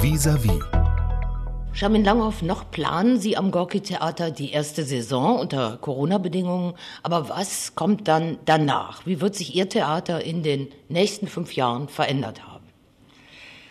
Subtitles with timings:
[0.00, 0.60] Vis-à-vis.
[1.72, 6.74] Charmin Langhoff, noch planen Sie am Gorki-Theater die erste Saison unter Corona-Bedingungen.
[7.02, 9.06] Aber was kommt dann danach?
[9.06, 12.57] Wie wird sich Ihr Theater in den nächsten fünf Jahren verändert haben?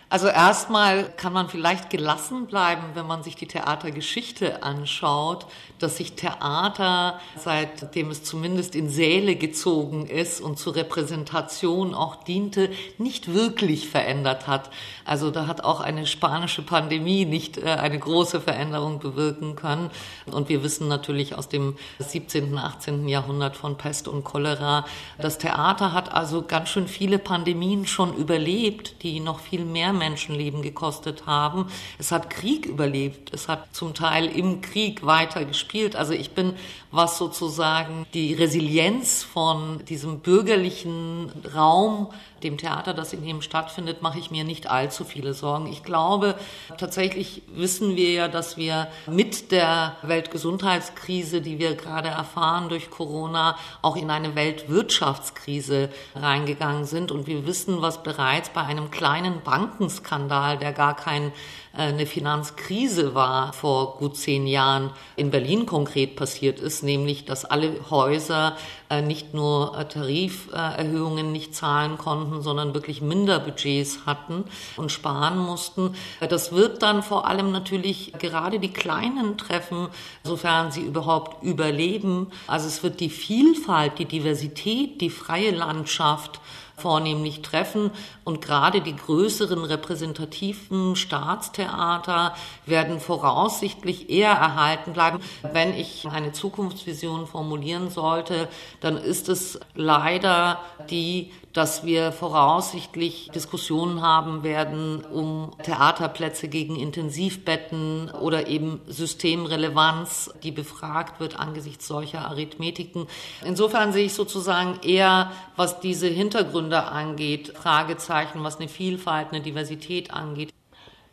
[0.10, 5.48] Also erstmal kann man vielleicht gelassen bleiben, wenn man sich die Theatergeschichte anschaut,
[5.80, 12.70] dass sich Theater, seitdem es zumindest in Säle gezogen ist und zur Repräsentation auch diente,
[12.98, 14.70] nicht wirklich verändert hat.
[15.04, 19.90] Also da hat auch eine spanische Pandemie nicht äh, eine große Veränderung bewirken können.
[20.26, 23.10] Und wir wissen natürlich aus dem 17., 18.
[23.10, 24.86] Jahrhundert von Pest und Cholera,
[25.18, 30.62] das Theater hat also ganz schön viele Pandemien schon überlebt, die noch viel mehr Menschenleben
[30.62, 31.68] gekostet haben.
[31.98, 33.34] Es hat Krieg überlebt.
[33.34, 35.96] Es hat zum Teil im Krieg weiter gespielt.
[35.96, 36.54] Also ich bin,
[36.92, 42.08] was sozusagen die Resilienz von diesem bürgerlichen Raum,
[42.44, 45.68] dem Theater, das in ihm stattfindet, mache ich mir nicht allzu viele Sorgen.
[45.68, 46.36] Ich glaube,
[46.78, 53.58] tatsächlich wissen wir ja, dass wir mit der Weltgesundheitskrise, die wir gerade erfahren durch Corona,
[53.82, 57.12] auch in eine Weltwirtschaftskrise reingegangen sind.
[57.12, 61.32] Und wir wissen, was bereits bei einem kleinen Bankenskandal, der gar kein
[61.78, 67.72] eine Finanzkrise war vor gut zehn Jahren in Berlin konkret passiert ist, nämlich dass alle
[67.90, 68.58] Häuser
[68.90, 75.94] äh, nicht nur äh, Tariferhöhungen nicht zahlen konnten, sondern wirklich Minderbudgets hatten und sparen mussten.
[76.28, 79.88] Das wird dann vor allem natürlich gerade die Kleinen treffen,
[80.24, 82.28] sofern sie überhaupt überleben.
[82.48, 86.40] Also es wird die Vielfalt, die Diversität, die freie Landschaft,
[86.78, 87.92] vornehmlich treffen.
[88.24, 95.20] Und gerade die größeren repräsentativen Staatstheater werden voraussichtlich eher erhalten bleiben.
[95.54, 98.48] Wenn ich eine Zukunftsvision formulieren sollte,
[98.80, 108.12] dann ist es leider die, dass wir voraussichtlich Diskussionen haben werden um Theaterplätze gegen Intensivbetten
[108.12, 113.08] oder eben Systemrelevanz, die befragt wird angesichts solcher Arithmetiken.
[113.44, 120.12] Insofern sehe ich sozusagen eher, was diese Hintergründe angeht, Fragezeichen, was eine Vielfalt, eine Diversität
[120.12, 120.54] angeht.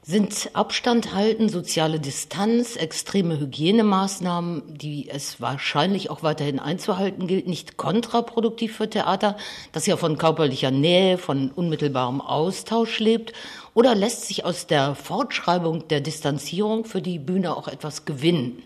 [0.07, 7.79] Sind Abstand halten, soziale Distanz, extreme Hygienemaßnahmen, die es wahrscheinlich auch weiterhin einzuhalten gilt, nicht
[7.79, 9.39] kontraproduktiv für Theater,
[9.73, 13.33] das ja von körperlicher Nähe, von unmittelbarem Austausch lebt?
[13.73, 18.63] Oder lässt sich aus der Fortschreibung der Distanzierung für die Bühne auch etwas gewinnen?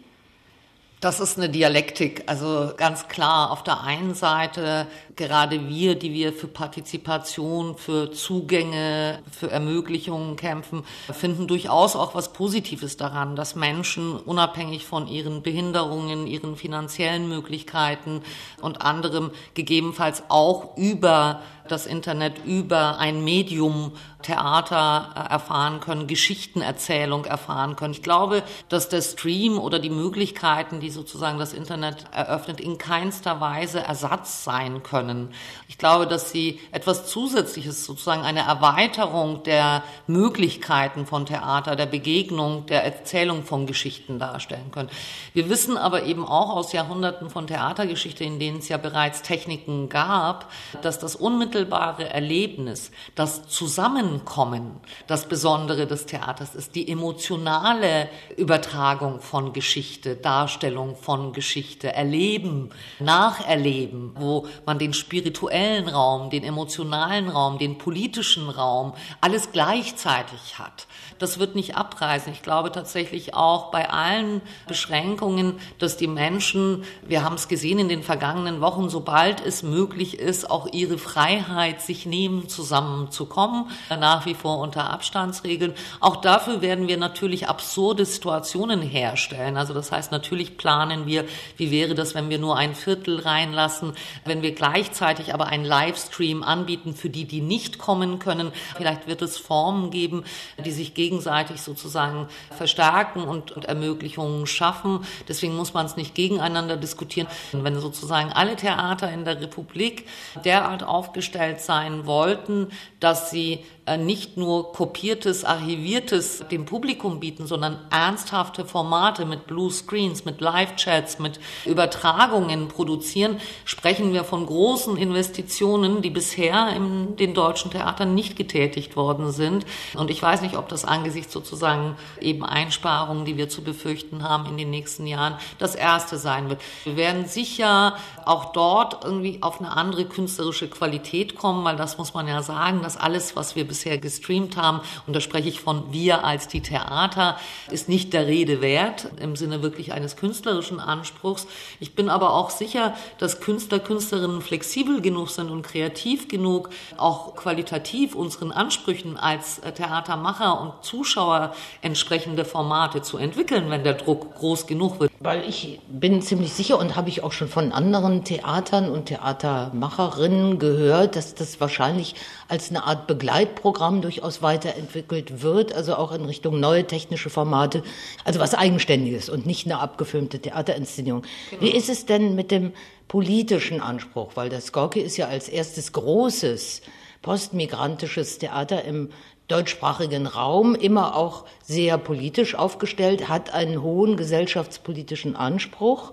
[1.01, 2.25] Das ist eine Dialektik.
[2.27, 9.21] Also ganz klar, auf der einen Seite gerade wir, die wir für Partizipation, für Zugänge,
[9.31, 16.27] für Ermöglichungen kämpfen, finden durchaus auch was Positives daran, dass Menschen unabhängig von ihren Behinderungen,
[16.27, 18.23] ihren finanziellen Möglichkeiten
[18.61, 23.93] und anderem gegebenenfalls auch über das Internet über ein Medium
[24.23, 27.93] Theater äh, erfahren können, Geschichtenerzählung erfahren können.
[27.93, 33.41] Ich glaube, dass der Stream oder die Möglichkeiten, die sozusagen das Internet eröffnet, in keinster
[33.41, 35.31] Weise Ersatz sein können.
[35.69, 42.67] Ich glaube, dass sie etwas Zusätzliches, sozusagen eine Erweiterung der Möglichkeiten von Theater, der Begegnung,
[42.67, 44.91] der Erzählung von Geschichten darstellen können.
[45.33, 49.89] Wir wissen aber eben auch aus Jahrhunderten von Theatergeschichte, in denen es ja bereits Techniken
[49.89, 50.51] gab,
[50.83, 51.15] dass das
[51.59, 60.97] unmittelbare Erlebnis, das Zusammenkommen, das Besondere des Theaters ist, die emotionale Übertragung von Geschichte, Darstellung
[60.97, 62.71] von Geschichte, Erleben,
[63.01, 70.87] Nacherleben, wo man den spirituellen Raum, den emotionalen Raum, den politischen Raum, alles gleichzeitig hat.
[71.19, 72.33] Das wird nicht abreißen.
[72.33, 77.89] Ich glaube tatsächlich auch bei allen Beschränkungen, dass die Menschen, wir haben es gesehen in
[77.89, 81.48] den vergangenen Wochen, sobald es möglich ist, auch ihre Freiheit
[81.79, 85.75] sich nehmen, zusammenzukommen, nach wie vor unter Abstandsregeln.
[86.01, 89.57] Auch dafür werden wir natürlich absurde Situationen herstellen.
[89.57, 91.25] Also das heißt, natürlich planen wir,
[91.57, 93.95] wie wäre das, wenn wir nur ein Viertel reinlassen,
[94.25, 98.53] wenn wir gleichzeitig aber einen Livestream anbieten für die, die nicht kommen können.
[98.77, 100.25] Vielleicht wird es Formen geben,
[100.65, 105.01] die sich gegenseitig sozusagen verstärken und, und Ermöglichungen schaffen.
[105.29, 107.29] Deswegen muss man es nicht gegeneinander diskutieren.
[107.53, 110.07] Wenn sozusagen alle Theater in der Republik
[110.45, 112.69] derart aufgestellt sein wollten,
[113.01, 119.71] dass sie äh, nicht nur kopiertes, archiviertes dem Publikum bieten, sondern ernsthafte Formate mit Blue
[119.71, 127.35] Screens, mit Live-Chats, mit Übertragungen produzieren, sprechen wir von großen Investitionen, die bisher in den
[127.35, 129.65] deutschen Theatern nicht getätigt worden sind.
[129.95, 134.47] Und ich weiß nicht, ob das angesichts sozusagen eben Einsparungen, die wir zu befürchten haben
[134.47, 136.61] in den nächsten Jahren, das erste sein wird.
[136.85, 137.97] Wir werden sicher
[138.27, 142.83] auch dort irgendwie auf eine andere künstlerische Qualität kommen, weil das muss man ja sagen,
[142.83, 146.49] dass alles, was wir bis bisher gestreamt haben, und da spreche ich von wir als
[146.49, 147.37] die Theater,
[147.71, 151.47] ist nicht der Rede wert im Sinne wirklich eines künstlerischen Anspruchs.
[151.79, 157.37] Ich bin aber auch sicher, dass Künstler, Künstlerinnen flexibel genug sind und kreativ genug, auch
[157.37, 164.67] qualitativ unseren Ansprüchen als Theatermacher und Zuschauer entsprechende Formate zu entwickeln, wenn der Druck groß
[164.67, 165.13] genug wird.
[165.21, 170.59] Weil ich bin ziemlich sicher und habe ich auch schon von anderen Theatern und Theatermacherinnen
[170.59, 172.15] gehört, dass das wahrscheinlich
[172.49, 177.83] als eine Art Begleitprogramm durchaus weiterentwickelt wird, also auch in Richtung neue technische Formate,
[178.25, 181.23] also was Eigenständiges und nicht eine abgefilmte Theaterinszenierung.
[181.51, 181.63] Genau.
[181.63, 182.73] Wie ist es denn mit dem
[183.09, 184.33] politischen Anspruch?
[184.35, 186.83] Weil das Gorki ist ja als erstes großes
[187.23, 189.11] postmigrantisches Theater im
[189.49, 196.13] deutschsprachigen Raum immer auch sehr politisch aufgestellt, hat einen hohen gesellschaftspolitischen Anspruch.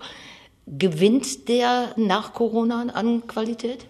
[0.66, 3.86] Gewinnt der nach Corona an Qualität?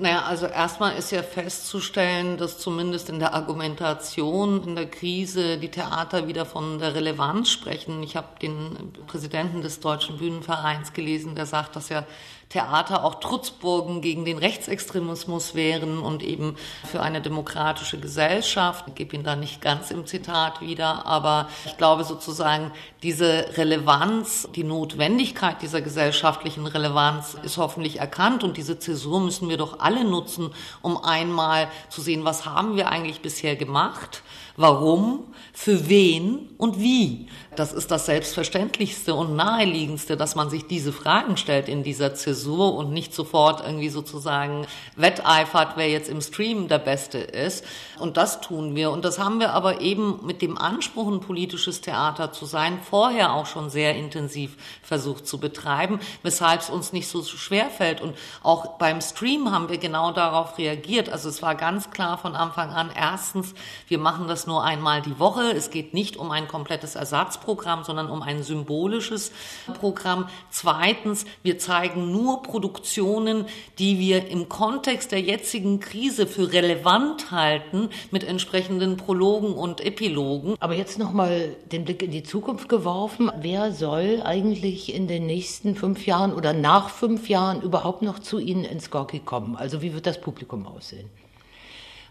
[0.00, 5.70] Naja, also erstmal ist ja festzustellen, dass zumindest in der Argumentation in der Krise die
[5.70, 8.02] Theater wieder von der Relevanz sprechen.
[8.02, 12.06] Ich habe den Präsidenten des Deutschen Bühnenvereins gelesen, der sagt, dass ja
[12.50, 18.86] Theater auch Trutzburgen gegen den Rechtsextremismus wären und eben für eine demokratische Gesellschaft.
[18.88, 22.72] Ich gebe ihn da nicht ganz im Zitat wieder, aber ich glaube sozusagen,
[23.04, 29.56] diese Relevanz, die Notwendigkeit dieser gesellschaftlichen Relevanz ist hoffentlich erkannt und diese Zäsur müssen wir
[29.56, 30.50] doch alle nutzen,
[30.82, 34.22] um einmal zu sehen, was haben wir eigentlich bisher gemacht
[34.56, 37.28] Warum, für wen und wie.
[37.56, 42.74] Das ist das Selbstverständlichste und Naheliegendste, dass man sich diese Fragen stellt in dieser Zäsur
[42.74, 44.66] und nicht sofort irgendwie sozusagen
[44.96, 47.64] wetteifert, wer jetzt im Stream der Beste ist.
[47.98, 48.92] Und das tun wir.
[48.92, 53.34] Und das haben wir aber eben mit dem Anspruch, ein politisches Theater zu sein, vorher
[53.34, 58.00] auch schon sehr intensiv versucht zu betreiben, weshalb es uns nicht so schwer fällt.
[58.00, 61.10] Und auch beim Stream haben wir genau darauf reagiert.
[61.10, 63.54] Also es war ganz klar von Anfang an, erstens,
[63.88, 65.52] wir machen das nur einmal die Woche.
[65.52, 69.32] Es geht nicht um ein komplettes Ersatzprogramm, sondern um ein symbolisches
[69.78, 70.28] Programm.
[70.50, 73.46] Zweitens, wir zeigen nur Produktionen,
[73.78, 80.56] die wir im Kontext der jetzigen Krise für relevant halten, mit entsprechenden Prologen und Epilogen.
[80.60, 83.30] Aber jetzt nochmal den Blick in die Zukunft geworfen.
[83.40, 88.38] Wer soll eigentlich in den nächsten fünf Jahren oder nach fünf Jahren überhaupt noch zu
[88.38, 89.56] Ihnen ins Gorki kommen?
[89.56, 91.08] Also wie wird das Publikum aussehen?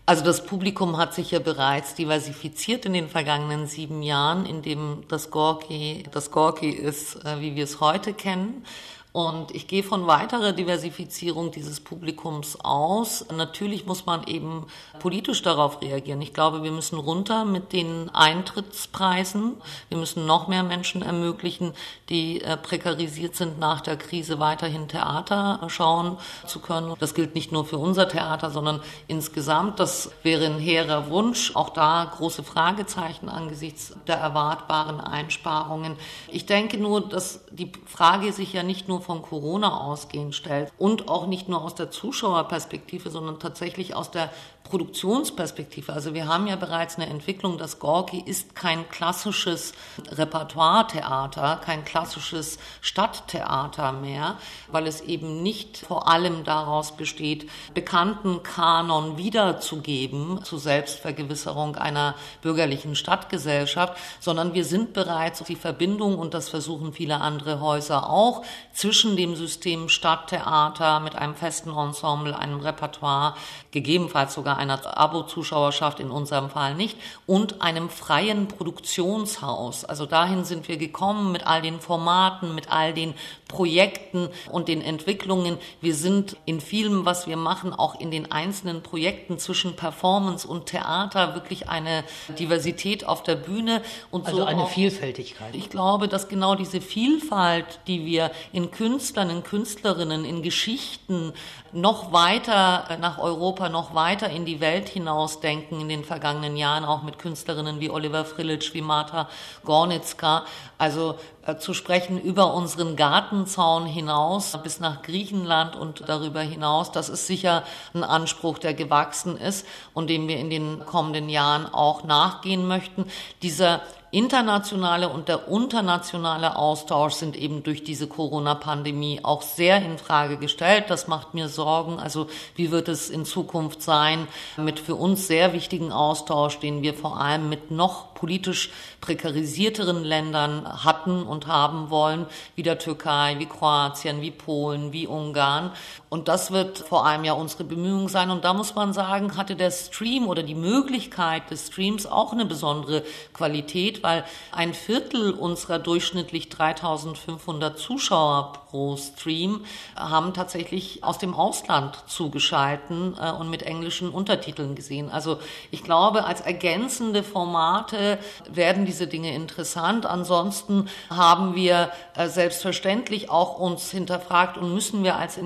[0.10, 5.04] Also das Publikum hat sich ja bereits diversifiziert in den vergangenen sieben Jahren, in dem
[5.08, 8.66] das Gorki das Gorki ist, äh, wie wir es heute kennen.
[9.12, 13.26] Und ich gehe von weiterer Diversifizierung dieses Publikums aus.
[13.36, 14.68] Natürlich muss man eben
[15.00, 16.22] politisch darauf reagieren.
[16.22, 19.56] Ich glaube, wir müssen runter mit den Eintrittspreisen.
[19.90, 21.74] Wir müssen noch mehr Menschen ermöglichen,
[22.10, 26.94] die äh, prekarisiert sind nach der Krise, weiterhin Theater schauen zu können.
[27.00, 29.80] Das gilt nicht nur für unser Theater, sondern insgesamt.
[29.80, 31.56] Das wäre ein hehrer Wunsch.
[31.56, 35.96] Auch da große Fragezeichen angesichts der erwartbaren Einsparungen.
[36.28, 40.74] Ich denke nur, dass die Frage sich ja nicht nur nur von Corona ausgehend stellt
[40.78, 44.30] und auch nicht nur aus der Zuschauerperspektive, sondern tatsächlich aus der
[44.70, 45.92] Produktionsperspektive.
[45.92, 49.74] Also wir haben ja bereits eine Entwicklung, das Gorki ist kein klassisches
[50.12, 54.38] Repertoire-Theater, kein klassisches Stadttheater mehr,
[54.72, 62.96] weil es eben nicht vor allem daraus besteht, bekannten Kanon wiederzugeben zur Selbstvergewisserung einer bürgerlichen
[62.96, 69.18] Stadtgesellschaft, sondern wir sind bereits die Verbindung, und das versuchen viele andere Häuser auch, zwischen
[69.18, 73.34] dem System Stadttheater mit einem festen Ensemble, einem Repertoire,
[73.72, 79.86] gegebenenfalls sogar einer Abo-Zuschauerschaft, in unserem Fall nicht, und einem freien Produktionshaus.
[79.86, 83.14] Also dahin sind wir gekommen mit all den Formaten, mit all den
[83.48, 85.58] Projekten und den Entwicklungen.
[85.82, 90.68] Wir sind in vielem, was wir machen, auch in den einzelnen Projekten zwischen Performance und
[90.68, 92.04] Theater wirklich eine
[92.38, 95.56] Diversität auf der Bühne und also so eine auch, Vielfältigkeit.
[95.56, 101.34] Ich glaube, dass genau diese Vielfalt, die wir in Künstlern, in Künstlerinnen, in Geschichten
[101.72, 106.86] noch weiter nach Europa, noch weiter in die Welt hinaus denken in den vergangenen Jahren,
[106.86, 109.30] auch mit Künstlerinnen wie Oliver Frilic, wie Marta
[109.64, 110.46] Gornitzka.
[110.78, 111.16] Also
[111.58, 117.64] zu sprechen über unseren Gartenzaun hinaus bis nach Griechenland und darüber hinaus, das ist sicher
[117.94, 123.06] ein Anspruch, der gewachsen ist und dem wir in den kommenden Jahren auch nachgehen möchten.
[123.42, 130.38] Dieser internationale und der internationale Austausch sind eben durch diese Corona-Pandemie auch sehr in Frage
[130.38, 130.86] gestellt.
[130.88, 132.00] Das macht mir Sorgen.
[132.00, 134.28] Also wie wird es in Zukunft sein
[134.58, 140.84] mit für uns sehr wichtigen Austausch, den wir vor allem mit noch politisch prekarisierteren Ländern
[140.84, 145.72] hatten und haben wollen, wie der Türkei, wie Kroatien, wie Polen, wie Ungarn.
[146.10, 148.32] Und das wird vor allem ja unsere Bemühung sein.
[148.32, 152.46] Und da muss man sagen, hatte der Stream oder die Möglichkeit des Streams auch eine
[152.46, 159.62] besondere Qualität, weil ein Viertel unserer durchschnittlich 3500 Zuschauer pro Stream
[159.96, 165.10] haben tatsächlich aus dem Ausland zugeschalten äh, und mit englischen Untertiteln gesehen.
[165.10, 165.40] Also
[165.72, 170.06] ich glaube, als ergänzende Formate werden diese Dinge interessant.
[170.06, 175.38] Ansonsten haben wir äh, selbstverständlich auch uns hinterfragt und müssen wir als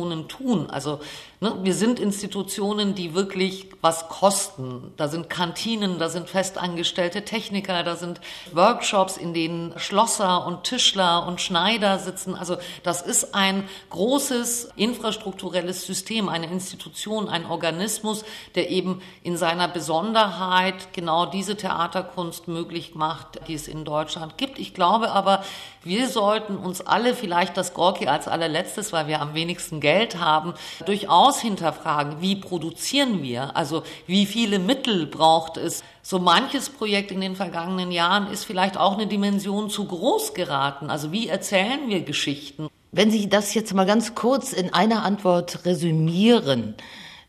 [0.00, 0.70] Institutionen tun.
[0.70, 1.00] Also
[1.40, 1.56] Ne?
[1.62, 4.92] Wir sind Institutionen, die wirklich was kosten.
[4.98, 8.20] Da sind Kantinen, da sind festangestellte Techniker, da sind
[8.52, 12.34] Workshops, in denen Schlosser und Tischler und Schneider sitzen.
[12.34, 18.22] Also das ist ein großes infrastrukturelles System, eine Institution, ein Organismus,
[18.54, 24.58] der eben in seiner Besonderheit genau diese Theaterkunst möglich macht, die es in Deutschland gibt.
[24.58, 25.42] Ich glaube aber,
[25.82, 30.54] wir sollten uns alle, vielleicht das Gorki als allerletztes, weil wir am wenigsten Geld haben,
[30.84, 33.56] durchaus hinterfragen, wie produzieren wir?
[33.56, 35.82] Also wie viele Mittel braucht es?
[36.02, 40.90] So manches Projekt in den vergangenen Jahren ist vielleicht auch eine Dimension zu groß geraten.
[40.90, 42.68] Also wie erzählen wir Geschichten?
[42.92, 46.74] Wenn Sie das jetzt mal ganz kurz in einer Antwort resümieren,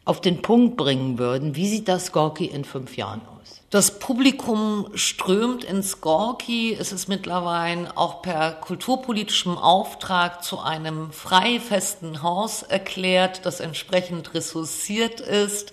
[0.03, 3.21] auf den Punkt bringen würden, wie sieht das Gorki in fünf Jahren?
[3.71, 6.75] Das Publikum strömt ins Gorki.
[6.77, 15.21] Es ist mittlerweile auch per kulturpolitischem Auftrag zu einem freifesten Haus erklärt, das entsprechend ressourciert
[15.21, 15.71] ist.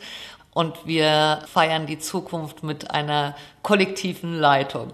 [0.55, 4.93] Und wir feiern die Zukunft mit einer kollektiven Leitung.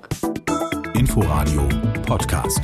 [0.94, 1.68] Inforadio
[2.06, 2.62] Podcast.